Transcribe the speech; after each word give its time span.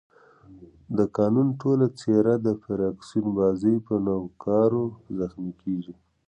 د 0.97 0.99
قانون 1.17 1.47
ټوله 1.61 1.87
څېره 1.99 2.35
د 2.45 2.47
فراکسیون 2.63 3.25
بازۍ 3.37 3.75
په 3.87 3.93
نوکارو 4.05 4.83
زخمي 5.19 5.53
کېږي. 5.61 5.93